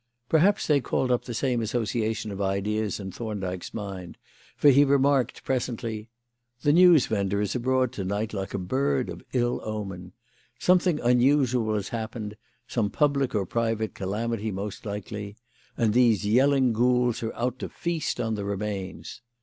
[0.29, 4.17] Perhaps they called up the same association of ideas in Thorndyke's mind,
[4.57, 6.09] for he remarked presently:
[6.61, 10.13] "The newsvendor is abroad to night like a bird of ill omen.
[10.57, 12.35] Something unusual has happened:
[12.67, 15.35] some public or private calamity, most likely,
[15.77, 19.21] and these yelling ghouls are out to feast on the remains.